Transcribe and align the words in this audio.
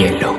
hielo. 0.00 0.34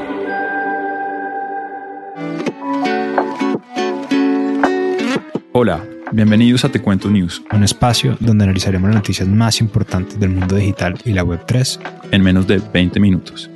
Hola, 5.51 5.85
bienvenidos 6.11 6.65
a 6.65 6.69
Te 6.69 6.81
Cuento 6.81 7.11
News, 7.11 7.43
un 7.53 7.63
espacio 7.63 8.17
donde 8.19 8.45
analizaremos 8.45 8.89
las 8.89 8.95
noticias 8.95 9.27
más 9.27 9.61
importantes 9.61 10.19
del 10.19 10.31
mundo 10.31 10.55
digital 10.55 10.95
y 11.05 11.13
la 11.13 11.23
Web3 11.23 11.79
en 12.09 12.23
menos 12.23 12.47
de 12.47 12.59
20 12.73 12.99
minutos. 12.99 13.51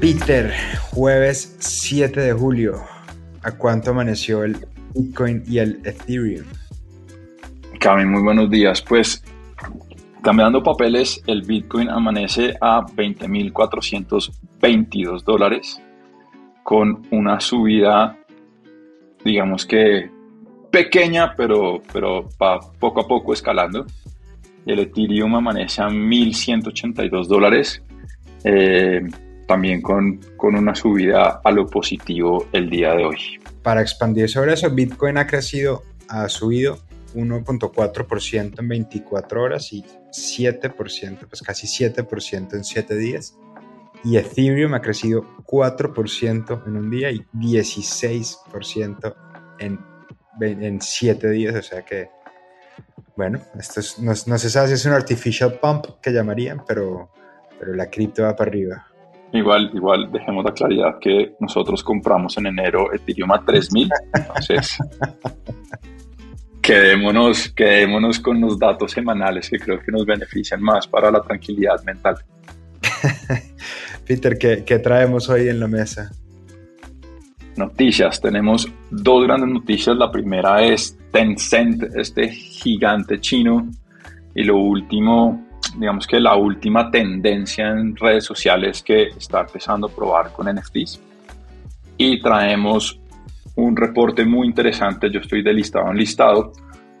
Peter, 0.00 0.54
jueves 0.90 1.56
7 1.58 2.18
de 2.18 2.32
julio. 2.32 2.82
¿A 3.42 3.52
cuánto 3.52 3.90
amaneció 3.90 4.42
el 4.42 4.56
Bitcoin 4.94 5.42
y 5.46 5.58
el 5.58 5.82
Ethereum? 5.84 6.46
Cami, 7.84 8.04
muy 8.06 8.22
buenos 8.22 8.48
días. 8.48 8.80
Pues 8.80 9.22
cambiando 10.22 10.62
papeles, 10.62 11.22
el 11.26 11.42
Bitcoin 11.42 11.90
amanece 11.90 12.56
a 12.58 12.80
20.422 12.80 15.22
dólares 15.22 15.82
con 16.62 17.06
una 17.10 17.40
subida, 17.40 18.16
digamos 19.22 19.66
que 19.66 20.10
pequeña, 20.70 21.34
pero, 21.36 21.82
pero 21.92 22.26
va 22.42 22.58
poco 22.58 23.02
a 23.02 23.06
poco 23.06 23.34
escalando. 23.34 23.84
El 24.64 24.78
Ethereum 24.78 25.34
amanece 25.34 25.82
a 25.82 25.90
1.182 25.90 27.26
dólares, 27.26 27.82
eh, 28.44 29.02
también 29.46 29.82
con, 29.82 30.20
con 30.38 30.54
una 30.54 30.74
subida 30.74 31.42
a 31.44 31.50
lo 31.50 31.66
positivo 31.66 32.46
el 32.50 32.70
día 32.70 32.94
de 32.94 33.04
hoy. 33.04 33.18
Para 33.62 33.82
expandir 33.82 34.30
sobre 34.30 34.54
eso, 34.54 34.70
Bitcoin 34.70 35.18
ha 35.18 35.26
crecido, 35.26 35.82
ha 36.08 36.30
subido 36.30 36.78
1.4% 37.14 38.60
en 38.60 38.68
24 38.68 39.42
horas 39.42 39.72
y 39.72 39.82
7%, 39.82 41.28
pues 41.28 41.42
casi 41.42 41.66
7% 41.66 42.54
en 42.54 42.64
7 42.64 42.96
días. 42.96 43.38
Y 44.04 44.18
Ethereum 44.18 44.74
ha 44.74 44.82
crecido 44.82 45.24
4% 45.46 46.66
en 46.66 46.76
un 46.76 46.90
día 46.90 47.10
y 47.10 47.24
16% 47.32 49.14
en, 49.60 49.80
en 50.40 50.80
7 50.80 51.30
días. 51.30 51.54
O 51.56 51.62
sea 51.62 51.84
que, 51.84 52.10
bueno, 53.16 53.40
esto 53.58 53.80
no, 54.02 54.12
no, 54.26 54.38
se 54.38 54.50
sabe 54.50 54.68
si 54.68 54.74
es 54.74 54.84
un 54.84 54.92
artificial 54.92 55.58
pump 55.58 55.86
que 56.02 56.10
llamarían, 56.10 56.62
pero, 56.66 57.10
pero 57.58 57.74
la 57.74 57.88
cripto 57.88 58.24
va 58.24 58.36
para 58.36 58.50
arriba. 58.50 58.86
Igual, 59.34 59.70
igual, 59.74 60.12
dejemos 60.12 60.44
la 60.44 60.52
claridad 60.52 60.98
que 61.00 61.34
nosotros 61.40 61.82
compramos 61.82 62.36
en 62.38 62.46
enero 62.46 62.92
Ethereum 62.92 63.32
a 63.32 63.44
3000. 63.44 63.90
Entonces, 64.14 64.78
quedémonos, 66.64 67.50
quedémonos 67.50 68.18
con 68.18 68.40
los 68.40 68.58
datos 68.58 68.92
semanales 68.92 69.50
que 69.50 69.58
creo 69.58 69.78
que 69.80 69.92
nos 69.92 70.06
benefician 70.06 70.62
más 70.62 70.86
para 70.88 71.10
la 71.10 71.20
tranquilidad 71.20 71.84
mental. 71.84 72.16
Peter, 74.06 74.38
¿qué, 74.38 74.64
¿qué, 74.64 74.78
traemos 74.78 75.28
hoy 75.28 75.48
en 75.48 75.60
la 75.60 75.68
mesa? 75.68 76.10
Noticias. 77.56 78.18
Tenemos 78.18 78.66
dos 78.90 79.24
grandes 79.24 79.50
noticias. 79.50 79.94
La 79.96 80.10
primera 80.10 80.62
es 80.62 80.98
Tencent, 81.12 81.82
este 81.96 82.30
gigante 82.30 83.20
chino. 83.20 83.68
Y 84.34 84.42
lo 84.44 84.56
último, 84.56 85.46
digamos 85.78 86.06
que 86.06 86.18
la 86.18 86.34
última 86.34 86.90
tendencia 86.90 87.68
en 87.68 87.94
redes 87.94 88.24
sociales 88.24 88.82
que 88.82 89.08
está 89.08 89.42
empezando 89.42 89.88
a 89.88 89.90
probar 89.90 90.32
con 90.32 90.52
NFTs. 90.52 90.98
Y 91.98 92.20
traemos 92.22 92.98
un 93.56 93.76
reporte 93.76 94.24
muy 94.24 94.46
interesante, 94.46 95.10
yo 95.10 95.20
estoy 95.20 95.42
de 95.42 95.52
listado 95.52 95.90
en 95.90 95.96
listado, 95.96 96.52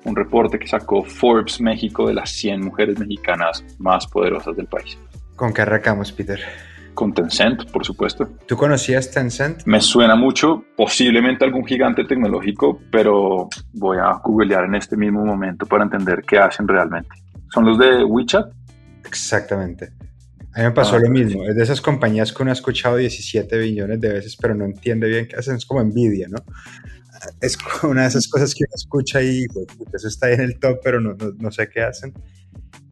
un 0.04 0.14
reporte 0.14 0.58
que 0.58 0.66
sacó 0.66 1.02
Forbes 1.02 1.60
México 1.60 2.06
de 2.06 2.14
las 2.14 2.30
100 2.30 2.60
mujeres 2.60 2.98
mexicanas 2.98 3.64
más 3.78 4.06
poderosas 4.06 4.56
del 4.56 4.66
país. 4.66 4.98
¿Con 5.36 5.52
qué 5.52 5.62
arrancamos, 5.62 6.12
Peter? 6.12 6.40
Con 6.92 7.12
Tencent, 7.12 7.70
por 7.72 7.84
supuesto. 7.84 8.28
¿Tú 8.46 8.56
conocías 8.56 9.10
Tencent? 9.10 9.62
Me 9.66 9.80
suena 9.80 10.14
mucho, 10.14 10.64
posiblemente 10.76 11.44
algún 11.44 11.66
gigante 11.66 12.04
tecnológico, 12.04 12.78
pero 12.92 13.48
voy 13.72 13.98
a 13.98 14.12
googlear 14.22 14.64
en 14.64 14.76
este 14.76 14.96
mismo 14.96 15.24
momento 15.24 15.66
para 15.66 15.84
entender 15.84 16.22
qué 16.26 16.38
hacen 16.38 16.68
realmente. 16.68 17.10
¿Son 17.52 17.64
los 17.64 17.78
de 17.78 18.04
WeChat? 18.04 18.52
Exactamente. 19.04 19.90
A 20.54 20.60
mí 20.60 20.64
me 20.66 20.70
pasó 20.70 20.96
ah, 20.96 21.00
lo 21.00 21.10
mismo. 21.10 21.44
Es 21.44 21.56
de 21.56 21.62
esas 21.62 21.80
compañías 21.80 22.32
que 22.32 22.42
uno 22.42 22.52
ha 22.52 22.54
escuchado 22.54 22.96
17 22.96 23.58
billones 23.58 24.00
de 24.00 24.12
veces, 24.12 24.36
pero 24.36 24.54
no 24.54 24.64
entiende 24.64 25.08
bien 25.08 25.26
qué 25.26 25.36
hacen. 25.36 25.56
Es 25.56 25.66
como 25.66 25.80
envidia, 25.80 26.28
¿no? 26.28 26.38
Es 27.40 27.56
una 27.82 28.02
de 28.02 28.08
esas 28.08 28.28
cosas 28.28 28.54
que 28.54 28.64
uno 28.64 28.74
escucha 28.74 29.22
y 29.22 29.46
pues, 29.46 29.66
eso 29.94 30.08
está 30.08 30.26
ahí 30.26 30.34
en 30.34 30.42
el 30.42 30.58
top, 30.58 30.80
pero 30.84 31.00
no, 31.00 31.14
no, 31.14 31.32
no, 31.38 31.50
sé 31.50 31.68
qué 31.70 31.80
hacen. 31.80 32.12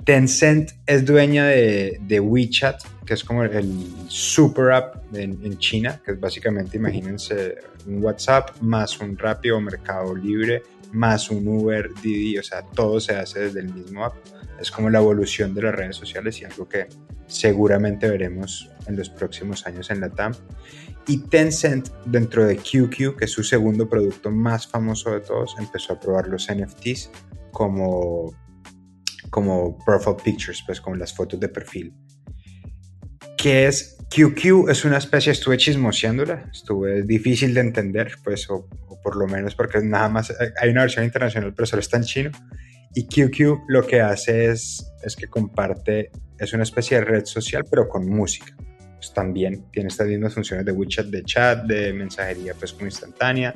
Tencent 0.05 0.71
es 0.87 1.05
dueña 1.05 1.47
de, 1.47 1.99
de 2.01 2.19
WeChat, 2.19 2.83
que 3.05 3.13
es 3.15 3.23
como 3.23 3.45
el 3.45 3.71
super 4.09 4.73
app 4.73 5.15
en, 5.15 5.39
en, 5.45 5.59
China, 5.59 6.01
que 6.03 6.13
es 6.13 6.21
básicamente, 6.21 6.79
imagínense, 6.79 7.57
un 7.87 8.03
WhatsApp 8.03 8.57
más 8.63 8.99
un 9.01 9.19
rápido 9.19 9.61
Mercado 9.61 10.15
Libre, 10.17 10.63
más 10.93 11.31
un 11.31 11.47
Uber, 11.47 11.91
Didi, 12.03 12.39
o 12.39 12.43
sea, 12.43 12.63
todo 12.63 13.01
se 13.01 13.15
hace 13.15 13.41
desde 13.41 13.61
el 13.61 13.73
mismo 13.73 14.05
app. 14.05 14.15
Es 14.59 14.71
como 14.71 14.89
la 14.89 14.99
evolución 14.99 15.55
de 15.55 15.63
las 15.63 15.75
redes 15.75 15.97
sociales 15.97 16.41
y 16.41 16.45
algo 16.45 16.69
que 16.69 16.87
seguramente 17.27 18.09
veremos 18.09 18.71
en 18.87 18.97
los 18.97 19.09
próximos 19.11 19.67
años 19.67 19.91
en 19.91 20.01
la 20.01 20.11
TAM. 20.11 20.33
Y 21.07 21.19
Tencent, 21.19 21.89
dentro 22.05 22.47
de 22.47 22.57
QQ, 22.57 23.17
que 23.17 23.25
es 23.25 23.31
su 23.33 23.43
segundo 23.43 23.89
producto 23.89 24.31
más 24.31 24.67
famoso 24.67 25.13
de 25.13 25.21
todos, 25.21 25.57
empezó 25.59 25.95
a 25.95 26.01
probar 26.01 26.29
los 26.29 26.49
NFTs 26.53 27.11
como, 27.51 28.33
como 29.31 29.79
profile 29.85 30.17
pictures, 30.23 30.63
pues 30.65 30.81
como 30.81 30.97
las 30.97 31.13
fotos 31.13 31.41
de 31.41 31.49
perfil. 31.49 31.93
¿Qué 33.37 33.67
es 33.67 33.99
QQ? 34.15 34.69
Es 34.69 34.85
una 34.85 34.99
especie, 34.99 35.33
estuve 35.33 35.57
chismoseándola, 35.57 36.49
estuve 36.53 37.03
difícil 37.03 37.53
de 37.55 37.61
entender, 37.61 38.13
pues, 38.23 38.49
o, 38.49 38.69
o 38.87 39.01
por 39.01 39.17
lo 39.17 39.27
menos 39.27 39.57
porque 39.57 39.81
nada 39.81 40.09
más, 40.09 40.33
hay 40.61 40.71
una 40.71 40.83
versión 40.83 41.05
internacional, 41.05 41.53
pero 41.53 41.67
solo 41.67 41.81
está 41.81 41.97
en 41.97 42.05
chino. 42.05 42.31
Y 42.95 43.07
QQ 43.07 43.65
lo 43.69 43.87
que 43.87 44.01
hace 44.01 44.51
es, 44.51 44.93
es 45.03 45.17
que 45.17 45.27
comparte, 45.27 46.11
es 46.43 46.53
una 46.53 46.65
especie 46.65 46.99
de 46.99 47.05
red 47.05 47.25
social, 47.25 47.65
pero 47.69 47.89
con 47.89 48.09
música. 48.09 48.55
Pues 48.97 49.13
también 49.15 49.71
tiene 49.71 49.89
estas 49.89 50.09
mismas 50.09 50.35
funciones 50.35 50.67
de 50.67 50.73
WeChat 50.73 51.07
de 51.07 51.23
chat, 51.25 51.65
de 51.65 51.93
mensajería 51.93 52.55
pues 52.55 52.73
como 52.73 52.87
instantánea, 52.87 53.55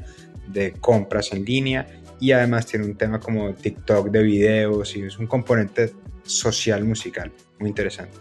de 0.48 0.72
compras 0.72 1.32
en 1.32 1.44
línea 1.44 1.86
y 2.20 2.32
además 2.32 2.66
tiene 2.66 2.86
un 2.86 2.96
tema 2.96 3.20
como 3.20 3.52
TikTok 3.54 4.10
de 4.10 4.22
videos 4.22 4.96
y 4.96 5.02
es 5.02 5.18
un 5.18 5.26
componente 5.26 5.92
social 6.22 6.84
musical 6.84 7.32
muy 7.58 7.70
interesante. 7.70 8.18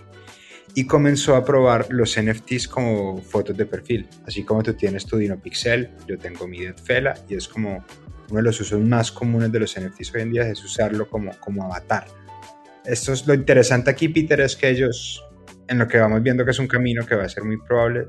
Y 0.73 0.85
comenzó 0.85 1.35
a 1.35 1.45
probar 1.45 1.87
los 1.89 2.19
NFTs 2.19 2.67
como 2.67 3.21
fotos 3.21 3.55
de 3.55 3.65
perfil, 3.65 4.07
así 4.27 4.43
como 4.43 4.61
tú 4.61 4.73
tienes 4.73 5.05
tu 5.05 5.17
DinoPixel, 5.17 5.89
yo 6.07 6.17
tengo 6.17 6.47
mi 6.47 6.59
Deadfela 6.59 7.15
y 7.29 7.35
es 7.35 7.47
como 7.47 7.85
uno 8.29 8.37
de 8.37 8.43
los 8.43 8.59
usos 8.59 8.81
más 8.81 9.11
comunes 9.11 9.51
de 9.51 9.59
los 9.59 9.79
NFTs 9.79 10.13
hoy 10.15 10.21
en 10.21 10.31
día 10.31 10.49
es 10.49 10.63
usarlo 10.63 11.07
como, 11.09 11.31
como 11.39 11.63
avatar. 11.63 12.07
Esto 12.85 13.13
es 13.13 13.25
lo 13.25 13.33
interesante 13.33 13.89
aquí, 13.89 14.09
Peter, 14.09 14.39
es 14.41 14.55
que 14.55 14.69
ellos, 14.69 15.23
en 15.67 15.79
lo 15.79 15.87
que 15.87 15.97
vamos 15.97 16.21
viendo 16.21 16.45
que 16.45 16.51
es 16.51 16.59
un 16.59 16.67
camino 16.67 17.05
que 17.05 17.15
va 17.15 17.23
a 17.23 17.29
ser 17.29 17.43
muy 17.43 17.57
probable, 17.57 18.05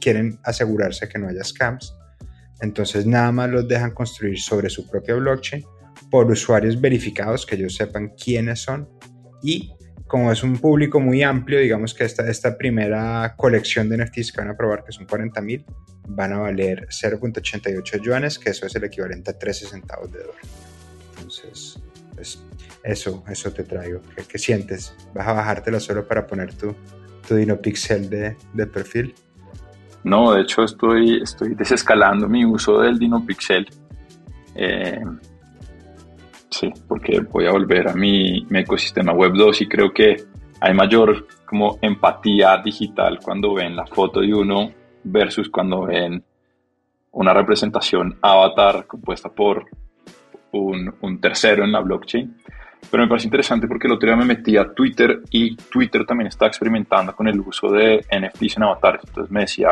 quieren 0.00 0.38
asegurarse 0.44 1.08
que 1.08 1.18
no 1.18 1.28
haya 1.28 1.44
scams. 1.44 1.94
Entonces 2.60 3.06
nada 3.06 3.32
más 3.32 3.50
los 3.50 3.68
dejan 3.68 3.90
construir 3.90 4.38
sobre 4.38 4.70
su 4.70 4.88
propia 4.88 5.14
blockchain 5.14 5.64
por 6.10 6.30
usuarios 6.30 6.80
verificados, 6.80 7.44
que 7.44 7.56
ellos 7.56 7.74
sepan 7.74 8.14
quiénes 8.16 8.60
son 8.60 8.88
y 9.42 9.74
como 10.06 10.30
es 10.30 10.42
un 10.42 10.58
público 10.58 11.00
muy 11.00 11.22
amplio, 11.22 11.58
digamos 11.58 11.92
que 11.94 12.04
esta, 12.04 12.28
esta 12.30 12.56
primera 12.56 13.34
colección 13.36 13.88
de 13.88 13.98
NFTs 13.98 14.32
que 14.32 14.40
van 14.40 14.50
a 14.50 14.56
probar, 14.56 14.84
que 14.84 14.92
son 14.92 15.06
40.000, 15.06 15.64
van 16.08 16.32
a 16.32 16.38
valer 16.38 16.86
0.88 16.88 18.00
yuanes, 18.02 18.38
que 18.38 18.50
eso 18.50 18.66
es 18.66 18.74
el 18.76 18.84
equivalente 18.84 19.30
a 19.30 19.38
13 19.38 19.66
centavos 19.66 20.12
de 20.12 20.20
dólar. 20.20 20.36
Entonces, 21.16 21.80
pues 22.14 22.44
eso, 22.84 23.24
eso 23.28 23.50
te 23.52 23.64
traigo. 23.64 24.00
¿Qué, 24.28 24.38
sientes? 24.38 24.94
¿Vas 25.14 25.26
a 25.26 25.32
bajártela 25.32 25.80
solo 25.80 26.06
para 26.06 26.26
poner 26.26 26.54
tu, 26.54 26.74
tu 27.26 27.34
DinoPixel 27.34 28.10
de, 28.10 28.36
de 28.52 28.66
perfil? 28.66 29.14
No, 30.04 30.34
de 30.34 30.42
hecho 30.42 30.62
estoy, 30.64 31.22
estoy 31.22 31.54
desescalando 31.54 32.28
mi 32.28 32.44
uso 32.44 32.80
del 32.80 32.98
DinoPixel. 32.98 33.66
Eh, 34.54 35.02
sí, 36.50 36.70
porque 36.86 37.20
voy 37.20 37.46
a 37.46 37.52
volver 37.52 37.88
a 37.88 37.94
mi, 37.94 38.46
mi, 38.50 38.60
ecosistema 38.60 39.12
web 39.12 39.32
2 39.32 39.62
y 39.62 39.68
creo 39.68 39.92
que 39.92 40.16
hay 40.60 40.74
mayor 40.74 41.26
como 41.46 41.78
empatía 41.80 42.58
digital 42.58 43.18
cuando 43.22 43.54
ven 43.54 43.74
la 43.74 43.86
foto 43.86 44.20
de 44.20 44.32
uno 44.34 44.70
versus 45.04 45.48
cuando 45.48 45.86
ven 45.86 46.22
una 47.12 47.32
representación 47.32 48.18
avatar 48.20 48.86
compuesta 48.86 49.30
por 49.30 49.66
un, 50.52 50.94
un, 51.00 51.20
tercero 51.20 51.64
en 51.64 51.72
la 51.72 51.80
blockchain. 51.80 52.36
Pero 52.90 53.02
me 53.02 53.08
parece 53.08 53.26
interesante 53.26 53.66
porque 53.66 53.86
el 53.86 53.94
otro 53.94 54.08
día 54.08 54.16
me 54.16 54.24
metí 54.24 54.56
a 54.56 54.72
Twitter 54.72 55.22
y 55.30 55.56
Twitter 55.56 56.04
también 56.06 56.28
está 56.28 56.46
experimentando 56.46 57.14
con 57.14 57.26
el 57.26 57.40
uso 57.40 57.68
de 57.68 58.04
NFTs 58.10 58.56
en 58.56 58.62
avatares. 58.62 59.02
Entonces 59.06 59.30
me 59.32 59.40
decía, 59.40 59.70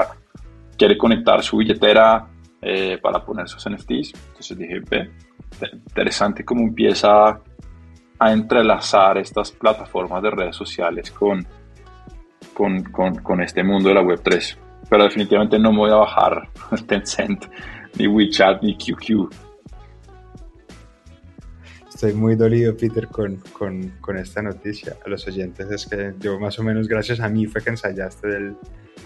quiere 0.77 0.99
conectar 0.99 1.43
su 1.43 1.59
billetera 1.59 2.27
eh, 2.61 2.99
para 3.01 3.25
poner 3.25 3.49
sus 3.49 3.69
NFTs. 3.69 4.13
Entonces 4.29 4.59
dije, 4.59 4.81
ve, 4.89 5.11
interesante 5.73 6.45
cómo 6.45 6.63
empieza 6.63 7.41
a 8.19 8.33
entrelazar 8.33 9.19
estas 9.19 9.51
plataformas 9.51 10.23
de 10.23 10.31
redes 10.31 10.57
sociales 10.57 11.11
con, 11.11 11.47
con, 12.53 12.83
con, 13.17 13.43
este 13.43 13.65
mundo 13.65 13.89
de 13.89 13.95
la 13.97 14.03
Web3. 14.03 14.57
Pero 14.89 15.05
definitivamente 15.05 15.59
no 15.59 15.73
me 15.73 15.79
voy 15.79 15.91
a 15.91 15.97
bajar 15.97 16.49
Tencent, 16.87 17.47
ni 17.99 18.07
WeChat, 18.07 18.63
ni 18.63 18.77
QQ. 18.77 19.29
Estoy 21.95 22.15
muy 22.15 22.37
dolido, 22.37 22.75
Peter, 22.75 23.07
con, 23.07 23.37
con, 23.53 23.91
con, 24.01 24.17
esta 24.17 24.41
noticia. 24.41 24.97
A 25.05 25.11
los 25.11 25.27
oyentes 25.27 25.71
es 25.71 25.87
que 25.87 26.15
yo 26.21 26.41
más 26.41 26.59
o 26.59 26.63
menos 26.63 26.89
gracias 26.89 27.21
a 27.21 27.29
mí 27.29 27.47
fue 27.47 27.63
que 27.63 27.69
ensayaste 27.69 28.29
del, 28.29 28.57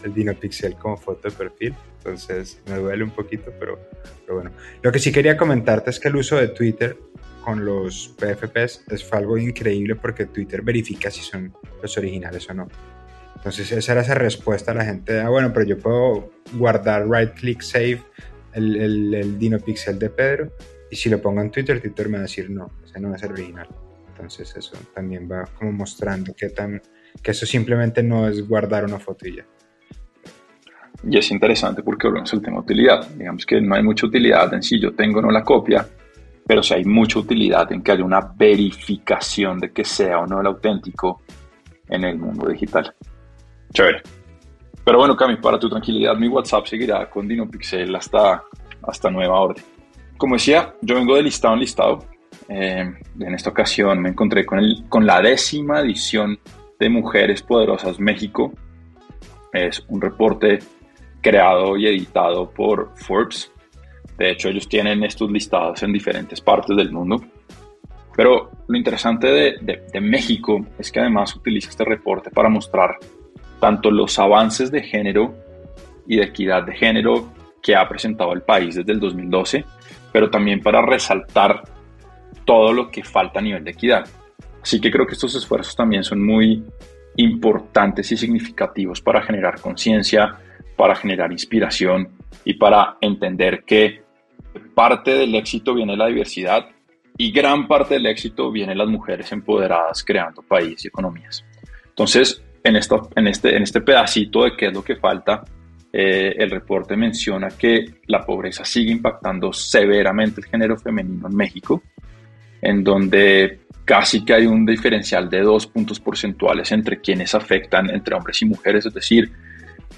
el 0.05 0.15
DinoPixel 0.15 0.77
como 0.77 0.97
foto 0.97 1.29
de 1.29 1.35
perfil. 1.35 1.75
Entonces 1.99 2.63
me 2.69 2.77
duele 2.77 3.03
un 3.03 3.11
poquito, 3.11 3.53
pero, 3.59 3.81
pero 4.25 4.37
bueno. 4.37 4.53
Lo 4.83 4.93
que 4.93 5.01
sí 5.01 5.11
quería 5.11 5.37
comentarte 5.37 5.91
es 5.91 5.99
que 5.99 6.09
el 6.09 6.17
uso 6.17 6.37
de 6.37 6.49
Twitter 6.49 6.97
con 7.45 7.65
los 7.65 8.15
PFPs 8.19 8.85
es 8.89 9.13
algo 9.13 9.37
increíble 9.37 9.97
porque 9.97 10.27
Twitter 10.27 10.63
verifica 10.63 11.11
si 11.11 11.23
son 11.23 11.53
los 11.83 11.99
originales 11.99 12.49
o 12.49 12.55
no. 12.55 12.69
Entonces 13.35 13.71
esa 13.73 13.93
era 13.93 14.03
esa 14.03 14.15
respuesta 14.15 14.71
a 14.71 14.75
la 14.75 14.85
gente, 14.85 15.21
ah, 15.21 15.29
bueno, 15.29 15.53
pero 15.53 15.67
yo 15.67 15.79
puedo 15.79 16.31
guardar 16.55 17.09
right 17.11 17.35
click 17.35 17.63
save 17.63 18.01
el, 18.55 18.77
el, 18.77 19.15
el 19.15 19.39
DinoPixel 19.39 19.99
de 19.99 20.09
Pedro 20.09 20.53
y 20.91 20.97
si 20.97 21.09
lo 21.11 21.21
pongo 21.21 21.41
en 21.41 21.51
Twitter, 21.51 21.81
Twitter 21.81 22.09
me 22.09 22.15
va 22.15 22.21
a 22.21 22.23
decir 22.23 22.51
no, 22.51 22.71
ese 22.85 23.01
no 23.01 23.15
es 23.15 23.23
el 23.23 23.33
original. 23.33 23.69
Entonces 24.09 24.55
eso 24.57 24.77
también 24.95 25.29
va 25.31 25.45
como 25.59 25.73
mostrando 25.73 26.35
que, 26.35 26.49
tan, 26.51 26.81
que 27.23 27.31
eso 27.33 27.45
simplemente 27.45 28.03
no 28.03 28.29
es 28.29 28.47
guardar 28.47 28.85
una 28.85 28.99
foto 28.99 29.27
y 31.09 31.19
es 31.19 31.31
interesante 31.31 31.83
porque 31.83 32.09
volvemos 32.09 32.33
al 32.33 32.43
tema 32.43 32.57
de 32.57 32.63
utilidad. 32.63 33.09
Digamos 33.11 33.47
que 33.47 33.61
no 33.61 33.75
hay 33.75 33.83
mucha 33.83 34.07
utilidad 34.07 34.53
en 34.55 34.63
si 34.63 34.81
yo 34.81 34.95
tengo 34.95 35.21
no 35.21 35.31
la 35.31 35.43
copia, 35.43 35.87
pero 36.47 36.63
sí 36.63 36.75
hay 36.75 36.85
mucha 36.85 37.19
utilidad 37.19 37.71
en 37.73 37.83
que 37.83 37.93
haya 37.93 38.05
una 38.05 38.21
verificación 38.21 39.59
de 39.61 39.73
que 39.73 39.85
sea 39.85 40.21
o 40.21 40.27
no 40.27 40.41
el 40.41 40.47
auténtico 40.47 41.23
en 41.89 42.05
el 42.05 42.19
mundo 42.19 42.49
digital. 42.49 42.95
Chévere. 43.73 44.03
Pero 44.85 44.99
bueno, 44.99 45.17
Cami, 45.17 45.37
para 45.37 45.59
tu 45.59 45.69
tranquilidad, 45.69 46.17
mi 46.17 46.29
WhatsApp 46.29 46.67
seguirá 46.67 47.11
con 47.11 47.27
DinoPixel 47.27 47.95
hasta, 47.95 48.43
hasta 48.83 49.11
nueva 49.11 49.41
orden. 49.41 49.65
Como 50.17 50.37
decía, 50.37 50.75
yo 50.81 50.95
vengo 50.95 51.15
de 51.15 51.23
listado 51.23 51.55
en 51.55 51.61
listado. 51.61 52.05
Eh, 52.49 52.95
en 53.19 53.35
esta 53.35 53.51
ocasión 53.51 54.01
me 54.01 54.11
encontré 54.11 54.47
con, 54.47 54.59
el, 54.59 54.85
con 54.89 55.07
la 55.07 55.21
décima 55.21 55.81
edición 55.81 56.39
de 56.79 56.89
Mujeres 56.89 57.43
Poderosas 57.43 57.99
México. 57.99 58.53
Es 59.53 59.85
un 59.89 60.01
reporte 60.01 60.61
creado 61.21 61.77
y 61.77 61.87
editado 61.87 62.51
por 62.51 62.93
Forbes. 62.97 63.51
De 64.17 64.31
hecho, 64.31 64.49
ellos 64.49 64.69
tienen 64.69 65.03
estos 65.03 65.31
listados 65.31 65.83
en 65.83 65.93
diferentes 65.93 66.41
partes 66.41 66.77
del 66.77 66.93
mundo. 66.93 67.23
Pero 68.17 68.51
lo 68.67 68.79
interesante 68.79 69.27
de, 69.27 70.01
México 70.01 70.65
es 70.79 70.91
que 70.91 71.01
además 71.01 71.37
utiliza 71.37 71.69
este 71.69 71.85
reporte 71.85 72.31
para 72.31 72.49
mostrar 72.49 72.97
tanto 73.61 73.91
los 73.91 74.19
avances 74.19 74.71
de 74.71 74.83
género 74.83 75.35
y 76.07 76.17
de 76.17 76.25
equidad 76.25 76.63
de 76.63 76.75
género 76.75 77.31
que 77.63 77.77
ha 77.77 77.87
presentado 77.89 78.33
el 78.33 78.43
país 78.43 78.77
desde 78.77 78.93
el 78.93 79.01
2012, 79.01 79.65
pero 80.13 80.31
también 80.31 80.61
para 80.61 80.83
resaltar 80.83 81.63
todo 82.45 82.73
lo 82.73 82.91
que 82.91 83.03
falta 83.03 83.41
a 83.41 83.43
nivel 83.43 83.65
de 83.65 83.73
equidad. 83.73 84.09
Así 84.63 84.81
que 84.81 84.91
creo 84.91 85.07
que 85.07 85.15
estos 85.15 85.35
esfuerzos 85.35 85.77
también 85.77 86.05
son 86.05 86.25
muy 86.25 86.63
importantes 87.17 88.11
y 88.13 88.17
significativos 88.17 89.01
para 89.01 89.23
generar 89.23 89.61
conciencia, 89.61 90.37
para 90.77 90.95
generar 90.95 91.33
inspiración 91.33 92.09
y 92.45 92.55
para 92.55 92.97
entender 93.01 93.65
que 93.65 94.03
parte 94.75 95.13
del 95.15 95.35
éxito 95.35 95.75
viene 95.75 95.97
la 95.97 96.07
diversidad 96.07 96.67
y 97.19 97.33
gran 97.33 97.67
parte 97.67 97.95
del 97.95 98.07
éxito 98.07 98.51
viene 98.51 98.75
las 98.75 98.89
mujeres 98.89 99.31
empoderadas 99.33 100.05
creando 100.05 100.43
país 100.43 100.85
y 100.85 100.89
economías. 100.89 101.45
Entonces, 101.89 102.43
en, 102.63 102.77
esto, 102.77 103.09
en, 103.17 103.27
este, 103.27 103.57
en 103.57 103.63
este 103.63 103.81
pedacito 103.81 104.45
de 104.45 104.57
qué 104.57 104.67
es 104.67 104.75
lo 104.75 104.85
que 104.85 104.97
falta, 104.97 105.45
eh, 105.99 106.35
el 106.37 106.51
reporte 106.51 106.95
menciona 106.95 107.49
que 107.49 107.87
la 108.09 108.21
pobreza 108.21 108.67
sigue 108.67 108.93
impactando 108.93 109.51
severamente 109.51 110.43
el 110.43 110.47
género 110.47 110.77
femenino 110.77 111.27
en 111.27 111.35
México, 111.35 111.83
en 112.61 112.85
donde 112.85 113.61
casi 113.83 114.23
que 114.23 114.35
hay 114.35 114.45
un 114.45 114.67
diferencial 114.67 115.31
de 115.31 115.41
dos 115.41 115.67
puntos 115.67 115.99
porcentuales 115.99 116.71
entre 116.73 117.01
quienes 117.01 117.35
afectan 117.35 117.89
entre 117.89 118.15
hombres 118.15 118.43
y 118.43 118.45
mujeres, 118.45 118.85
es 118.85 118.93
decir, 118.93 119.33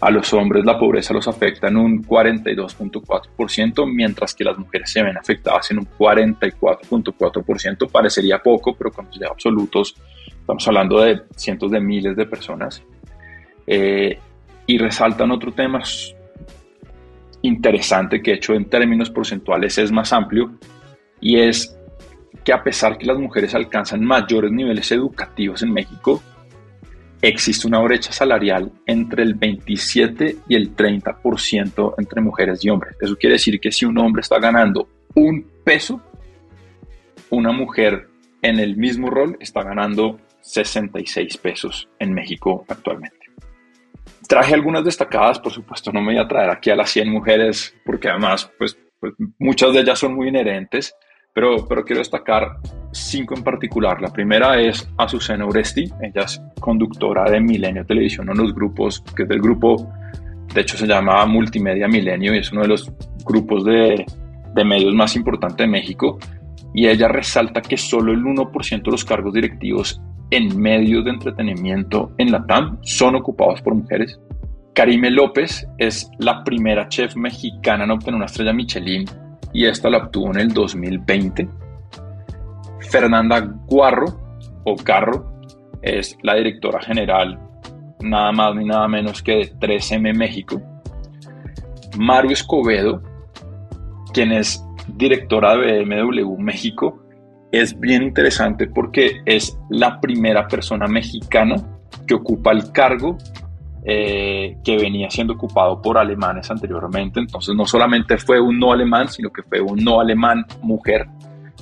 a 0.00 0.12
los 0.12 0.32
hombres 0.34 0.64
la 0.64 0.78
pobreza 0.78 1.12
los 1.12 1.26
afecta 1.26 1.66
en 1.66 1.78
un 1.78 2.04
42.4%, 2.04 3.92
mientras 3.92 4.36
que 4.36 4.44
las 4.44 4.56
mujeres 4.56 4.92
se 4.92 5.02
ven 5.02 5.18
afectadas 5.18 5.68
en 5.72 5.80
un 5.80 5.88
44.4%. 5.98 7.90
Parecería 7.90 8.38
poco, 8.38 8.76
pero 8.76 8.92
cuando 8.92 9.12
se 9.12 9.26
absolutos 9.26 9.96
estamos 10.28 10.68
hablando 10.68 11.00
de 11.00 11.22
cientos 11.34 11.72
de 11.72 11.80
miles 11.80 12.14
de 12.14 12.24
personas. 12.26 12.84
Eh, 13.66 14.16
y 14.68 14.76
resaltan 14.76 15.32
otro 15.32 15.50
tema 15.50 15.82
interesante 17.42 18.22
que 18.22 18.34
hecho 18.34 18.54
en 18.54 18.66
términos 18.66 19.10
porcentuales 19.10 19.78
es 19.78 19.90
más 19.90 20.12
amplio 20.12 20.52
y 21.20 21.40
es 21.40 21.74
que 22.44 22.52
a 22.52 22.62
pesar 22.62 22.98
que 22.98 23.06
las 23.06 23.18
mujeres 23.18 23.54
alcanzan 23.54 24.04
mayores 24.04 24.52
niveles 24.52 24.92
educativos 24.92 25.62
en 25.62 25.72
México, 25.72 26.22
existe 27.22 27.66
una 27.66 27.80
brecha 27.80 28.12
salarial 28.12 28.70
entre 28.86 29.22
el 29.22 29.34
27 29.34 30.36
y 30.48 30.54
el 30.54 30.76
30% 30.76 31.94
entre 31.96 32.20
mujeres 32.20 32.62
y 32.62 32.68
hombres. 32.68 32.94
Eso 33.00 33.16
quiere 33.16 33.34
decir 33.34 33.58
que 33.58 33.72
si 33.72 33.86
un 33.86 33.98
hombre 33.98 34.20
está 34.20 34.38
ganando 34.38 34.86
un 35.14 35.46
peso, 35.64 36.00
una 37.30 37.52
mujer 37.52 38.08
en 38.42 38.60
el 38.60 38.76
mismo 38.76 39.08
rol 39.08 39.38
está 39.40 39.62
ganando 39.62 40.20
66 40.42 41.38
pesos 41.38 41.88
en 41.98 42.12
México 42.12 42.66
actualmente. 42.68 43.17
Traje 44.26 44.54
algunas 44.54 44.84
destacadas, 44.84 45.38
por 45.38 45.52
supuesto 45.52 45.92
no 45.92 46.00
me 46.00 46.12
voy 46.12 46.22
a 46.22 46.28
traer 46.28 46.50
aquí 46.50 46.70
a 46.70 46.76
las 46.76 46.90
100 46.90 47.10
mujeres 47.10 47.74
porque 47.84 48.08
además 48.08 48.50
pues, 48.58 48.78
pues 49.00 49.14
muchas 49.38 49.72
de 49.72 49.80
ellas 49.80 49.98
son 49.98 50.14
muy 50.14 50.28
inherentes, 50.28 50.94
pero, 51.32 51.66
pero 51.66 51.84
quiero 51.84 52.00
destacar 52.00 52.58
cinco 52.92 53.34
en 53.34 53.42
particular. 53.42 54.00
La 54.00 54.12
primera 54.12 54.60
es 54.60 54.88
Azucena 54.96 55.46
Uresti, 55.46 55.84
ella 56.02 56.22
es 56.22 56.42
conductora 56.60 57.30
de 57.30 57.40
Milenio 57.40 57.86
Televisión, 57.86 58.28
uno 58.28 58.42
de 58.42 58.48
los 58.48 58.54
grupos, 58.54 59.02
que 59.16 59.22
es 59.22 59.28
del 59.28 59.40
grupo, 59.40 59.90
de 60.52 60.60
hecho 60.60 60.76
se 60.76 60.86
llama 60.86 61.24
Multimedia 61.26 61.88
Milenio 61.88 62.34
y 62.34 62.38
es 62.38 62.52
uno 62.52 62.62
de 62.62 62.68
los 62.68 62.90
grupos 63.24 63.64
de, 63.64 64.04
de 64.54 64.64
medios 64.64 64.94
más 64.94 65.16
importantes 65.16 65.58
de 65.58 65.68
México. 65.68 66.18
Y 66.74 66.86
ella 66.86 67.08
resalta 67.08 67.62
que 67.62 67.76
solo 67.76 68.12
el 68.12 68.22
1% 68.22 68.82
de 68.82 68.90
los 68.90 69.04
cargos 69.04 69.32
directivos 69.32 70.00
en 70.30 70.60
medios 70.60 71.04
de 71.04 71.10
entretenimiento 71.10 72.12
en 72.18 72.32
la 72.32 72.44
TAM 72.46 72.78
son 72.82 73.16
ocupados 73.16 73.62
por 73.62 73.74
mujeres. 73.74 74.20
Karime 74.74 75.10
López 75.10 75.68
es 75.78 76.10
la 76.18 76.44
primera 76.44 76.88
chef 76.88 77.16
mexicana 77.16 77.84
en 77.84 77.90
obtener 77.90 78.14
una 78.14 78.26
estrella 78.26 78.52
Michelin 78.52 79.04
y 79.52 79.64
esta 79.66 79.90
la 79.90 79.98
obtuvo 79.98 80.30
en 80.30 80.40
el 80.40 80.48
2020. 80.48 81.48
Fernanda 82.90 83.40
Guarro 83.66 84.60
o 84.64 84.76
Carro 84.76 85.42
es 85.82 86.16
la 86.22 86.34
directora 86.34 86.80
general 86.80 87.38
nada 88.00 88.32
más 88.32 88.54
ni 88.54 88.64
nada 88.64 88.86
menos 88.88 89.22
que 89.22 89.36
de 89.36 89.54
3M 89.54 90.14
México. 90.14 90.60
Mario 91.98 92.32
Escobedo, 92.32 93.02
quien 94.12 94.32
es 94.32 94.64
directora 94.86 95.56
de 95.56 95.84
BMW 95.84 96.36
México, 96.38 97.02
es 97.50 97.78
bien 97.78 98.02
interesante 98.02 98.66
porque 98.66 99.22
es 99.24 99.58
la 99.70 100.00
primera 100.00 100.46
persona 100.46 100.86
mexicana 100.86 101.56
que 102.06 102.14
ocupa 102.14 102.52
el 102.52 102.70
cargo 102.72 103.16
eh, 103.84 104.58
que 104.64 104.76
venía 104.76 105.08
siendo 105.08 105.34
ocupado 105.34 105.80
por 105.80 105.96
alemanes 105.96 106.50
anteriormente. 106.50 107.20
Entonces 107.20 107.54
no 107.54 107.64
solamente 107.64 108.18
fue 108.18 108.40
un 108.40 108.58
no 108.58 108.72
alemán, 108.72 109.08
sino 109.08 109.30
que 109.30 109.42
fue 109.42 109.60
un 109.60 109.82
no 109.82 110.00
alemán 110.00 110.44
mujer. 110.62 111.06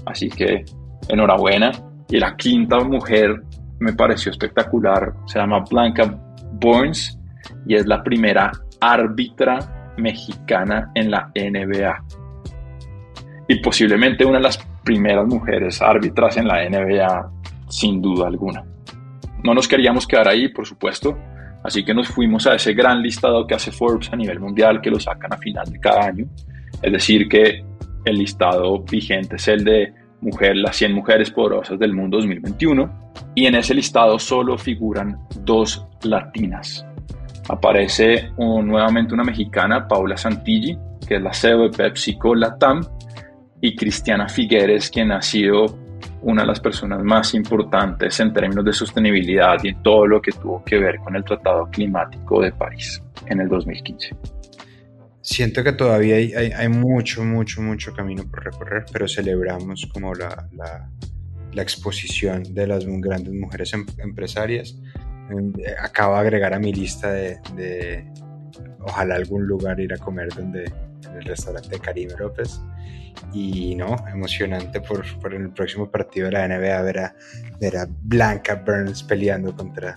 Así 0.04 0.28
que 0.28 0.64
enhorabuena. 1.08 1.70
Y 2.08 2.18
la 2.18 2.36
quinta 2.36 2.78
mujer 2.80 3.42
me 3.78 3.92
pareció 3.92 4.30
espectacular. 4.30 5.12
Se 5.26 5.38
llama 5.38 5.62
Blanca 5.70 6.18
Burns 6.52 7.18
y 7.66 7.74
es 7.74 7.86
la 7.86 8.02
primera 8.02 8.50
árbitra 8.80 9.92
mexicana 9.96 10.90
en 10.94 11.10
la 11.10 11.30
NBA. 11.34 12.04
Y 13.48 13.60
posiblemente 13.60 14.24
una 14.24 14.38
de 14.38 14.44
las 14.44 14.58
primeras 14.86 15.26
mujeres 15.26 15.82
árbitras 15.82 16.38
en 16.38 16.48
la 16.48 16.66
NBA, 16.66 17.30
sin 17.68 18.00
duda 18.00 18.28
alguna. 18.28 18.64
No 19.44 19.52
nos 19.52 19.68
queríamos 19.68 20.06
quedar 20.06 20.28
ahí, 20.28 20.48
por 20.48 20.66
supuesto 20.66 21.18
Así 21.66 21.84
que 21.84 21.92
nos 21.92 22.06
fuimos 22.06 22.46
a 22.46 22.54
ese 22.54 22.74
gran 22.74 23.02
listado 23.02 23.44
que 23.44 23.56
hace 23.56 23.72
Forbes 23.72 24.12
a 24.12 24.16
nivel 24.16 24.38
mundial, 24.38 24.80
que 24.80 24.88
lo 24.88 25.00
sacan 25.00 25.32
a 25.32 25.36
final 25.36 25.68
de 25.68 25.80
cada 25.80 26.06
año. 26.06 26.24
Es 26.80 26.92
decir, 26.92 27.28
que 27.28 27.64
el 28.04 28.18
listado 28.18 28.84
vigente 28.84 29.34
es 29.34 29.48
el 29.48 29.64
de 29.64 29.92
mujer, 30.20 30.56
las 30.56 30.76
100 30.76 30.92
mujeres 30.92 31.32
poderosas 31.32 31.76
del 31.76 31.92
mundo 31.92 32.18
2021. 32.18 33.10
Y 33.34 33.46
en 33.46 33.56
ese 33.56 33.74
listado 33.74 34.16
solo 34.20 34.56
figuran 34.56 35.18
dos 35.40 35.84
latinas. 36.04 36.86
Aparece 37.48 38.30
nuevamente 38.38 39.12
una 39.12 39.24
mexicana, 39.24 39.88
Paula 39.88 40.16
Santilli, 40.16 40.78
que 41.08 41.16
es 41.16 41.22
la 41.22 41.32
CEO 41.32 41.68
de 41.68 41.70
PepsiCo 41.70 42.36
Latam, 42.36 42.86
y 43.66 43.74
Cristiana 43.74 44.28
Figueres, 44.28 44.90
quien 44.90 45.10
ha 45.10 45.20
sido 45.20 45.76
una 46.22 46.42
de 46.42 46.46
las 46.46 46.60
personas 46.60 47.02
más 47.02 47.34
importantes 47.34 48.20
en 48.20 48.32
términos 48.32 48.64
de 48.64 48.72
sostenibilidad 48.72 49.56
y 49.62 49.68
en 49.68 49.82
todo 49.82 50.06
lo 50.06 50.22
que 50.22 50.30
tuvo 50.30 50.62
que 50.64 50.78
ver 50.78 50.98
con 50.98 51.16
el 51.16 51.24
Tratado 51.24 51.68
Climático 51.70 52.40
de 52.40 52.52
París 52.52 53.02
en 53.26 53.40
el 53.40 53.48
2015. 53.48 54.16
Siento 55.20 55.64
que 55.64 55.72
todavía 55.72 56.14
hay, 56.14 56.68
mucho, 56.68 57.24
mucho, 57.24 57.60
mucho 57.60 57.92
camino 57.92 58.22
por 58.30 58.44
recorrer, 58.44 58.84
pero 58.92 59.08
celebramos 59.08 59.88
como 59.92 60.14
la, 60.14 60.48
exposición 61.56 62.42
de 62.54 62.66
las 62.66 62.84
grandes 62.86 63.34
mujeres 63.34 63.72
em, 63.72 63.84
empresarias. 63.98 64.78
Eh, 65.58 65.74
acabo 65.80 66.14
de 66.14 66.20
agregar 66.20 66.54
a 66.54 66.60
mi 66.60 66.72
lista 66.72 67.10
de, 67.12 67.40
de 67.56 68.04
ojalá 68.82 69.16
algún 69.16 69.44
lugar 69.44 69.80
ir 69.80 69.92
a 69.92 69.96
comer 69.96 70.28
donde 70.28 70.64
en 71.08 71.16
el 71.16 71.24
restaurante 71.24 71.70
de 71.70 71.80
Karim 71.80 72.10
López 72.18 72.60
y 73.32 73.74
no, 73.74 73.96
emocionante 74.12 74.80
por, 74.80 75.04
por, 75.18 75.34
el 75.34 75.50
próximo 75.50 75.90
partido 75.90 76.26
de 76.26 76.32
la 76.32 76.48
NBA 76.48 76.82
ver 76.82 76.98
a, 76.98 77.14
ver 77.60 77.76
a 77.76 77.86
Blanca 77.88 78.62
Burns 78.66 79.02
peleando 79.02 79.54
contra 79.54 79.94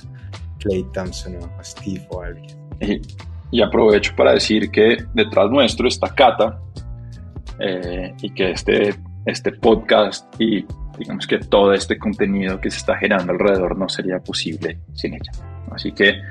Clay 0.59 0.85
Thompson 0.93 1.37
o 1.37 1.63
Steve 1.63 2.05
o 2.09 2.21
alguien. 2.21 2.57
Y, 3.51 3.61
aprovecho 3.61 4.13
para 4.15 4.33
decir 4.33 4.69
que 4.69 4.97
detrás 5.13 5.49
nuestro 5.49 5.87
está 5.87 6.13
Cata 6.13 6.61
eh, 7.59 8.13
y 8.21 8.29
que 8.31 8.51
este, 8.51 8.95
este 9.25 9.53
podcast 9.53 10.39
y 10.39 10.65
digamos 10.99 11.25
que 11.25 11.39
todo 11.39 11.73
este 11.73 11.97
contenido 11.97 12.59
que 12.59 12.69
se 12.69 12.77
está 12.77 12.95
generando 12.97 13.33
alrededor 13.33 13.77
no 13.77 13.89
sería 13.89 14.19
posible 14.19 14.79
sin 14.93 15.15
ella. 15.15 15.31
Así 15.71 15.91
que 15.93 16.21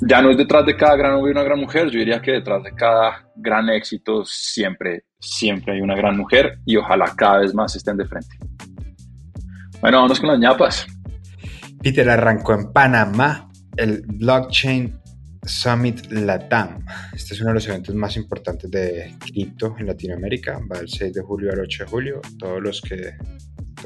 ya 0.00 0.20
no 0.20 0.30
es 0.30 0.36
detrás 0.36 0.66
de 0.66 0.76
cada 0.76 0.96
gran 0.96 1.14
hombre 1.14 1.32
una 1.32 1.42
gran 1.42 1.58
mujer, 1.58 1.90
yo 1.90 1.98
diría 1.98 2.20
que 2.20 2.32
detrás 2.32 2.62
de 2.62 2.72
cada 2.74 3.28
gran 3.36 3.68
éxito 3.70 4.24
siempre, 4.24 5.04
siempre 5.18 5.74
hay 5.74 5.80
una 5.80 5.94
gran 5.94 6.16
mujer 6.16 6.58
y 6.64 6.76
ojalá 6.76 7.12
cada 7.16 7.38
vez 7.38 7.54
más 7.54 7.74
estén 7.76 7.96
de 7.96 8.06
frente. 8.06 8.36
Bueno, 9.80 10.02
vamos 10.02 10.20
con 10.20 10.30
las 10.30 10.38
ñapas. 10.38 10.86
Peter 11.82 12.08
arrancó 12.08 12.54
en 12.54 12.72
Panamá 12.72 13.48
el 13.76 14.02
Blockchain 14.06 14.98
Summit 15.44 16.10
Latam. 16.10 16.84
Este 17.14 17.34
es 17.34 17.40
uno 17.40 17.50
de 17.50 17.54
los 17.54 17.68
eventos 17.68 17.94
más 17.94 18.16
importantes 18.16 18.70
de 18.70 19.14
cripto 19.20 19.76
en 19.78 19.86
Latinoamérica. 19.86 20.58
Va 20.70 20.78
del 20.78 20.88
6 20.88 21.12
de 21.12 21.22
julio 21.22 21.52
al 21.52 21.60
8 21.60 21.84
de 21.84 21.90
julio. 21.90 22.20
Todos 22.38 22.60
los 22.60 22.80
que, 22.80 23.14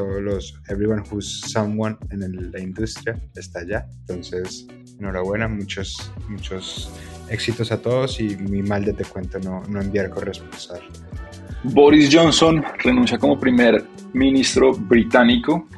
todos 0.00 0.23
los, 0.23 0.54
everyone 0.69 1.02
who's 1.11 1.42
someone 1.52 1.95
en 2.11 2.50
la 2.52 2.59
industria 2.59 3.21
está 3.35 3.61
allá. 3.61 3.87
Entonces, 4.00 4.66
enhorabuena, 4.99 5.47
muchos, 5.47 6.11
muchos 6.28 6.90
éxitos 7.28 7.71
a 7.71 7.83
todos 7.83 8.19
y 8.19 8.37
mi 8.37 8.62
mal 8.62 8.83
de 8.83 8.95
te 8.95 9.04
cuento 9.04 9.38
no, 9.40 9.62
no 9.69 9.80
enviar 9.80 10.09
corresponsal. 10.09 10.80
Boris 11.64 12.09
Johnson 12.11 12.64
renuncia 12.83 13.19
como 13.19 13.38
primer 13.38 13.85
ministro 14.14 14.73
británico. 14.73 15.69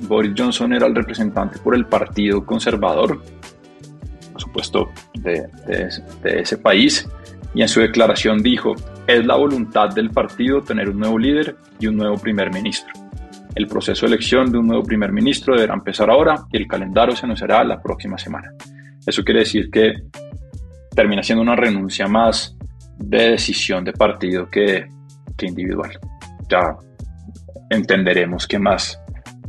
Boris 0.00 0.32
Johnson 0.36 0.72
era 0.72 0.86
el 0.88 0.94
representante 0.96 1.60
por 1.60 1.76
el 1.76 1.86
Partido 1.86 2.44
Conservador, 2.44 3.22
por 4.32 4.42
supuesto, 4.42 4.90
de, 5.14 5.46
de, 5.68 6.40
ese 6.40 6.58
país, 6.58 7.08
y 7.54 7.62
en 7.62 7.68
su 7.68 7.80
declaración 7.80 8.42
dijo, 8.42 8.74
es 9.06 9.24
la 9.24 9.36
voluntad 9.36 9.90
del 9.90 10.10
partido 10.10 10.62
tener 10.62 10.90
un 10.90 10.98
nuevo 10.98 11.18
líder 11.18 11.56
y 11.78 11.86
un 11.86 11.96
nuevo 11.96 12.16
primer 12.18 12.52
ministro. 12.52 13.07
El 13.54 13.66
proceso 13.66 14.06
de 14.06 14.14
elección 14.14 14.50
de 14.52 14.58
un 14.58 14.66
nuevo 14.66 14.82
primer 14.82 15.12
ministro 15.12 15.54
deberá 15.54 15.74
empezar 15.74 16.10
ahora 16.10 16.36
y 16.52 16.56
el 16.56 16.66
calendario 16.66 17.16
se 17.16 17.26
anunciará 17.26 17.64
la 17.64 17.80
próxima 17.80 18.18
semana. 18.18 18.52
Eso 19.06 19.24
quiere 19.24 19.40
decir 19.40 19.70
que 19.70 19.94
termina 20.94 21.22
siendo 21.22 21.42
una 21.42 21.56
renuncia 21.56 22.06
más 22.08 22.56
de 22.98 23.30
decisión 23.30 23.84
de 23.84 23.92
partido 23.92 24.48
que, 24.50 24.86
que 25.36 25.46
individual. 25.46 25.98
Ya 26.48 26.76
entenderemos 27.70 28.46
qué 28.46 28.58
más 28.58 29.00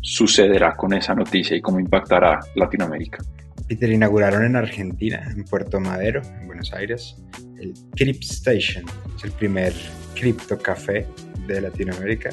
sucederá 0.02 0.76
con 0.76 0.94
esa 0.94 1.14
noticia 1.14 1.56
y 1.58 1.62
cómo 1.62 1.80
impactará 1.80 2.40
Latinoamérica. 2.56 3.20
Peter, 3.68 3.92
inauguraron 3.92 4.44
en 4.46 4.56
Argentina, 4.56 5.22
en 5.30 5.44
Puerto 5.44 5.80
Madero, 5.80 6.22
en 6.40 6.48
Buenos 6.48 6.74
Aires, 6.74 7.16
el 7.60 7.74
Crypt 7.96 8.24
Station. 8.24 8.86
Es 9.16 9.26
el 9.26 9.32
primer 9.32 9.74
cripto 10.16 10.58
café 10.58 11.06
de 11.46 11.62
Latinoamérica 11.62 12.32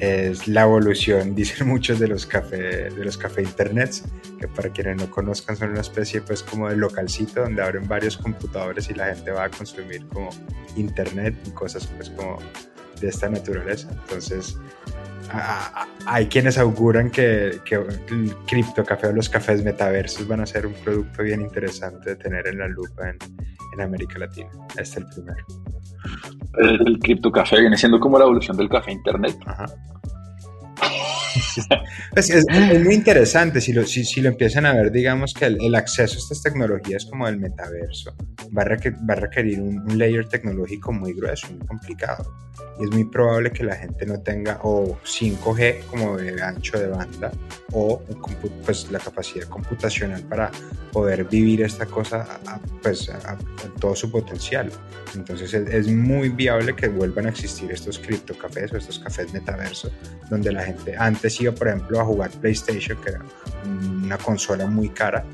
es 0.00 0.48
la 0.48 0.62
evolución, 0.62 1.34
dicen 1.34 1.68
muchos 1.68 1.98
de 1.98 2.08
los 2.08 2.26
café, 2.26 2.90
de 2.90 3.04
los 3.04 3.16
café 3.16 3.42
internets, 3.42 4.04
que 4.38 4.48
para 4.48 4.70
quienes 4.70 4.96
no 4.96 5.10
conozcan 5.10 5.56
son 5.56 5.70
una 5.70 5.80
especie 5.80 6.20
pues 6.20 6.42
como 6.42 6.68
de 6.68 6.76
localcito 6.76 7.42
donde 7.42 7.62
abren 7.62 7.86
varios 7.88 8.16
computadores 8.16 8.88
y 8.90 8.94
la 8.94 9.14
gente 9.14 9.30
va 9.30 9.44
a 9.44 9.50
consumir 9.50 10.06
como 10.08 10.30
internet 10.76 11.34
y 11.46 11.50
cosas 11.50 11.86
pues 11.86 12.10
como 12.10 12.38
de 13.00 13.08
esta 13.08 13.28
naturaleza. 13.28 13.88
Entonces, 13.90 14.56
hay 16.06 16.26
quienes 16.26 16.58
auguran 16.58 17.10
que, 17.10 17.60
que 17.64 17.74
el 17.74 18.34
criptocafé 18.46 19.08
o 19.08 19.12
los 19.12 19.28
cafés 19.28 19.62
metaversos 19.62 20.26
van 20.26 20.40
a 20.40 20.46
ser 20.46 20.66
un 20.66 20.74
producto 20.74 21.22
bien 21.22 21.42
interesante 21.42 22.10
de 22.10 22.16
tener 22.16 22.46
en 22.46 22.58
la 22.58 22.68
lupa 22.68 23.10
en, 23.10 23.18
en 23.74 23.80
América 23.80 24.18
Latina. 24.18 24.50
Este 24.70 24.82
es 24.82 24.96
el 24.96 25.06
primero. 25.06 25.44
El, 26.58 26.98
criptocafé 26.98 27.60
viene 27.60 27.76
siendo 27.76 28.00
como 28.00 28.18
la 28.18 28.24
evolución 28.24 28.56
del 28.56 28.68
café 28.68 28.92
internet. 28.92 29.36
Pues 32.12 32.30
es, 32.30 32.44
muy 32.84 32.94
interesante 32.94 33.60
si 33.60 33.72
lo, 33.72 33.84
si, 33.84 34.04
si 34.04 34.20
lo 34.20 34.28
empiezan 34.28 34.66
a 34.66 34.72
ver, 34.72 34.90
digamos 34.90 35.34
que 35.34 35.46
el, 35.46 35.74
acceso 35.74 36.16
a 36.16 36.18
estas 36.18 36.42
tecnologías 36.42 37.04
como 37.04 37.28
el 37.28 37.38
metaverso 37.38 38.14
va 38.56 38.62
a, 38.62 38.66
va 38.66 39.14
a 39.14 39.16
requerir 39.16 39.60
un, 39.60 39.78
un, 39.80 39.98
layer 39.98 40.26
tecnológico 40.26 40.92
muy 40.92 41.12
grueso, 41.12 41.48
muy 41.50 41.66
complicado. 41.66 42.24
Y 42.78 42.84
es 42.84 42.90
muy 42.90 43.04
probable 43.04 43.50
que 43.50 43.64
la 43.64 43.74
gente 43.74 44.06
no 44.06 44.20
tenga 44.20 44.60
o 44.62 44.98
5G 45.04 45.84
como 45.86 46.16
de 46.16 46.40
ancho 46.40 46.78
de 46.78 46.88
banda 46.88 47.32
o 47.72 48.00
pues, 48.64 48.90
la 48.90 48.98
capacidad 48.98 49.48
computacional 49.48 50.22
para 50.22 50.50
poder 50.92 51.24
vivir 51.24 51.62
esta 51.62 51.86
cosa 51.86 52.26
a, 52.46 52.58
pues, 52.82 53.08
a, 53.10 53.36
todo 53.80 53.94
su 53.96 54.10
potencial. 54.10 54.70
Entonces 55.14 55.52
es, 55.54 55.68
es, 55.68 55.88
muy 55.88 56.28
viable 56.28 56.74
que 56.76 56.88
vuelvan 56.88 57.26
a 57.26 57.30
existir 57.30 57.70
estos 57.72 57.98
criptocafés 57.98 58.72
o 58.72 58.76
estos 58.76 58.98
cafés 58.98 59.32
metaverso 59.32 59.90
donde 60.30 60.52
la 60.52 60.62
gente 60.62 60.94
antes 60.96 61.40
iba, 61.40 61.52
por 61.52 61.68
ejemplo, 61.68 62.00
a 62.00 62.04
jugar 62.04 62.30
PlayStation, 62.30 63.00
que 63.02 63.10
era 63.10 63.22
una 63.64 64.18
consola 64.18 64.66
muy 64.66 64.88
cara, 64.90 65.24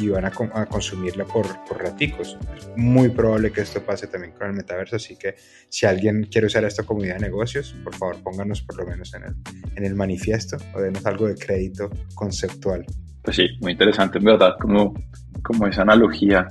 y 0.00 0.08
van 0.08 0.24
a, 0.24 0.30
consumirla 0.30 1.24
por, 1.24 1.46
por, 1.64 1.82
raticos. 1.82 2.38
Es 2.56 2.68
muy 2.76 3.10
probable 3.10 3.52
que 3.52 3.60
esto 3.60 3.84
pase 3.84 4.06
también 4.06 4.32
con 4.32 4.48
el 4.48 4.54
metaverso, 4.54 4.96
así 4.96 5.16
que 5.16 5.34
si 5.68 5.86
alguien 5.86 6.26
quiere 6.30 6.46
usar 6.46 6.64
esto 6.64 6.84
como 6.84 7.04
idea 7.04 7.14
de 7.14 7.20
negocios, 7.20 7.74
por 7.84 7.94
favor 7.94 8.22
pónganos 8.22 8.62
por 8.62 8.78
lo 8.78 8.86
menos 8.86 9.12
en 9.14 9.24
el, 9.24 9.34
en 9.76 9.84
el 9.84 9.94
manifiesto 9.94 10.56
o 10.74 10.80
denos 10.80 11.04
algo 11.06 11.28
de 11.28 11.34
crédito 11.34 11.90
conceptual. 12.14 12.84
Pues 13.22 13.36
sí, 13.36 13.46
muy 13.60 13.72
interesante, 13.72 14.18
en 14.18 14.24
verdad, 14.24 14.54
como, 14.60 14.94
como 15.42 15.66
esa 15.66 15.82
analogía 15.82 16.48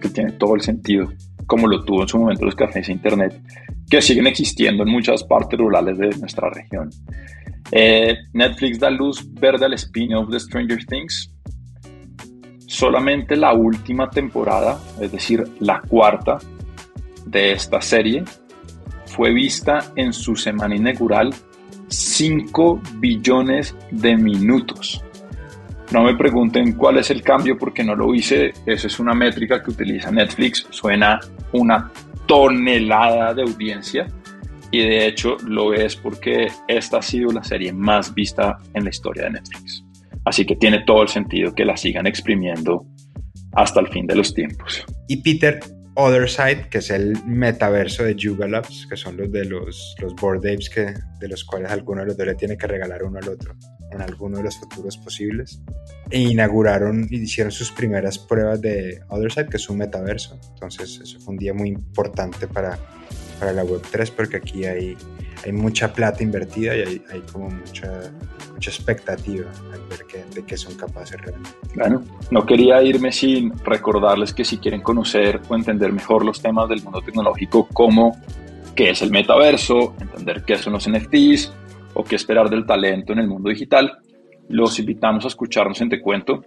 que 0.00 0.08
tiene 0.08 0.32
todo 0.32 0.54
el 0.54 0.60
sentido, 0.60 1.12
como 1.46 1.66
lo 1.66 1.84
tuvo 1.84 2.02
en 2.02 2.08
su 2.08 2.18
momento 2.18 2.44
los 2.44 2.54
cafés 2.54 2.86
de 2.86 2.92
internet, 2.92 3.40
que 3.90 4.00
siguen 4.00 4.26
existiendo 4.26 4.84
en 4.84 4.90
muchas 4.90 5.24
partes 5.24 5.58
rurales 5.58 5.98
de 5.98 6.08
nuestra 6.18 6.48
región. 6.50 6.90
Eh, 7.70 8.16
Netflix 8.32 8.78
da 8.78 8.90
luz 8.90 9.26
verde 9.32 9.64
al 9.64 9.74
spin-off 9.74 10.28
de 10.30 10.40
Stranger 10.40 10.84
Things. 10.86 11.31
Solamente 12.72 13.36
la 13.36 13.52
última 13.52 14.08
temporada, 14.08 14.80
es 14.98 15.12
decir, 15.12 15.44
la 15.60 15.82
cuarta 15.82 16.38
de 17.26 17.52
esta 17.52 17.82
serie, 17.82 18.24
fue 19.04 19.30
vista 19.30 19.92
en 19.94 20.14
su 20.14 20.36
semana 20.36 20.74
inaugural 20.74 21.34
5 21.88 22.80
billones 22.94 23.76
de 23.90 24.16
minutos. 24.16 25.04
No 25.92 26.02
me 26.02 26.16
pregunten 26.16 26.72
cuál 26.72 26.96
es 26.96 27.10
el 27.10 27.22
cambio 27.22 27.58
porque 27.58 27.84
no 27.84 27.94
lo 27.94 28.14
hice. 28.14 28.54
Esa 28.64 28.86
es 28.86 28.98
una 28.98 29.12
métrica 29.12 29.62
que 29.62 29.70
utiliza 29.70 30.10
Netflix. 30.10 30.66
Suena 30.70 31.20
una 31.52 31.92
tonelada 32.24 33.34
de 33.34 33.42
audiencia 33.42 34.06
y 34.70 34.78
de 34.78 35.08
hecho 35.08 35.36
lo 35.46 35.74
es 35.74 35.94
porque 35.94 36.46
esta 36.66 37.00
ha 37.00 37.02
sido 37.02 37.32
la 37.32 37.44
serie 37.44 37.70
más 37.70 38.14
vista 38.14 38.58
en 38.72 38.84
la 38.84 38.88
historia 38.88 39.24
de 39.24 39.32
Netflix. 39.32 39.84
Así 40.24 40.44
que 40.44 40.56
tiene 40.56 40.84
todo 40.84 41.02
el 41.02 41.08
sentido 41.08 41.54
que 41.54 41.64
la 41.64 41.76
sigan 41.76 42.06
exprimiendo 42.06 42.86
hasta 43.52 43.80
el 43.80 43.88
fin 43.88 44.06
de 44.06 44.14
los 44.14 44.32
tiempos. 44.34 44.84
Y 45.08 45.18
Peter, 45.18 45.60
Other 45.94 46.28
Side, 46.28 46.68
que 46.70 46.78
es 46.78 46.90
el 46.90 47.22
metaverso 47.26 48.04
de 48.04 48.14
Yuga 48.14 48.48
Labs, 48.48 48.86
que 48.88 48.96
son 48.96 49.16
los 49.16 49.30
de 49.30 49.44
los, 49.44 49.94
los 50.00 50.14
board 50.14 50.38
apes 50.38 50.70
que, 50.70 50.94
de 51.20 51.28
los 51.28 51.44
cuales 51.44 51.70
alguno 51.70 52.00
de 52.00 52.08
los 52.08 52.16
dos 52.16 52.26
le 52.26 52.34
tiene 52.34 52.56
que 52.56 52.66
regalar 52.66 53.02
uno 53.02 53.18
al 53.18 53.28
otro 53.28 53.54
en 53.90 54.00
alguno 54.00 54.38
de 54.38 54.44
los 54.44 54.58
futuros 54.58 54.96
posibles. 54.96 55.60
E 56.10 56.18
inauguraron 56.18 57.06
y 57.10 57.16
hicieron 57.16 57.52
sus 57.52 57.70
primeras 57.72 58.18
pruebas 58.18 58.60
de 58.62 59.00
Other 59.08 59.30
Side, 59.30 59.48
que 59.48 59.58
es 59.58 59.68
un 59.68 59.78
metaverso. 59.78 60.40
Entonces, 60.54 60.98
eso 61.02 61.20
fue 61.20 61.32
un 61.32 61.38
día 61.38 61.52
muy 61.52 61.68
importante 61.68 62.46
para 62.46 62.78
para 63.42 63.52
la 63.52 63.64
Web3 63.64 64.12
porque 64.12 64.36
aquí 64.36 64.64
hay, 64.66 64.96
hay 65.44 65.52
mucha 65.52 65.92
plata 65.92 66.22
invertida 66.22 66.76
y 66.76 66.80
hay, 66.80 67.02
hay 67.10 67.20
como 67.32 67.50
mucha, 67.50 67.90
mucha 68.52 68.70
expectativa 68.70 69.50
al 69.72 69.80
ver 69.88 70.06
que, 70.06 70.24
de 70.34 70.44
qué 70.44 70.56
son 70.56 70.74
capaces 70.74 71.20
realmente. 71.20 71.50
Bueno, 71.74 72.02
no 72.30 72.46
quería 72.46 72.82
irme 72.82 73.12
sin 73.12 73.52
recordarles 73.64 74.32
que 74.32 74.44
si 74.44 74.58
quieren 74.58 74.82
conocer 74.82 75.40
o 75.48 75.54
entender 75.54 75.92
mejor 75.92 76.24
los 76.24 76.40
temas 76.40 76.68
del 76.68 76.82
mundo 76.82 77.00
tecnológico 77.00 77.68
como 77.72 78.16
qué 78.74 78.90
es 78.90 79.02
el 79.02 79.10
metaverso, 79.10 79.94
entender 80.00 80.44
qué 80.44 80.56
son 80.56 80.74
los 80.74 80.88
NFTs, 80.88 81.52
o 81.94 82.04
qué 82.04 82.16
esperar 82.16 82.48
del 82.48 82.66
talento 82.66 83.12
en 83.12 83.20
el 83.20 83.28
mundo 83.28 83.50
digital, 83.50 83.98
los 84.48 84.78
invitamos 84.78 85.24
a 85.24 85.28
escucharnos 85.28 85.80
en 85.80 85.88
Te 85.88 86.00
Cuento. 86.00 86.44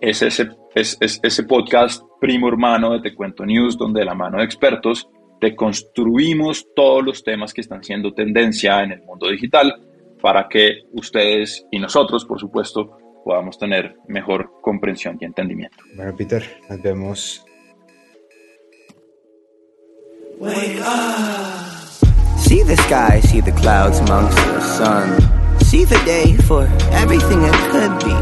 Es 0.00 0.22
ese, 0.22 0.50
es, 0.74 0.98
ese 1.00 1.42
podcast 1.44 2.02
primo 2.20 2.48
hermano 2.48 2.92
de 2.92 3.00
Te 3.00 3.14
Cuento 3.14 3.44
News, 3.44 3.78
donde 3.78 4.00
de 4.00 4.06
la 4.06 4.14
mano 4.14 4.38
de 4.38 4.44
expertos 4.44 5.08
te 5.40 5.54
construimos 5.54 6.66
todos 6.74 7.04
los 7.04 7.22
temas 7.22 7.52
que 7.52 7.60
están 7.60 7.82
siendo 7.82 8.12
tendencia 8.12 8.82
en 8.82 8.92
el 8.92 9.02
mundo 9.02 9.28
digital 9.28 9.74
para 10.20 10.48
que 10.48 10.84
ustedes 10.92 11.66
y 11.70 11.78
nosotros, 11.78 12.24
por 12.24 12.40
supuesto, 12.40 12.98
podamos 13.24 13.58
tener 13.58 13.96
mejor 14.08 14.50
comprensión 14.62 15.18
y 15.20 15.24
entendimiento. 15.24 15.78
Bueno, 15.94 16.14
Peter, 16.16 16.42
nos 16.68 16.82
vemos. 16.82 17.44
Wake 20.38 20.80
up. 20.80 21.66
See 22.38 22.62
the 22.62 22.76
sky, 22.76 23.20
see 23.20 23.40
the 23.40 23.52
clouds 23.52 23.98
amongst 24.00 24.36
the 24.36 24.60
sun. 24.60 25.18
See 25.60 25.84
the 25.84 25.98
day 26.04 26.36
for 26.46 26.68
everything 26.92 27.42
it 27.42 27.54
could 27.70 27.90
be. 28.04 28.14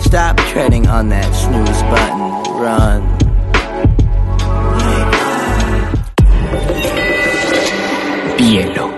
Stop 0.00 0.36
treading 0.52 0.86
on 0.86 1.08
that 1.08 1.34
snooze 1.34 1.82
button. 1.90 2.60
Run. 2.60 3.13
Bielo. 8.44 8.93